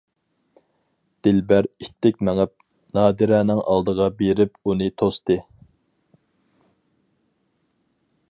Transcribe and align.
دىلبەر 1.27 1.67
ئىتتىك 1.83 2.17
مېڭىپ 2.29 2.53
نادىرەنىڭ 2.99 3.61
ئالدىغا 3.73 4.07
بېرىپ 4.23 4.57
ئۇنى 4.65 4.89
توستى. 5.01 5.37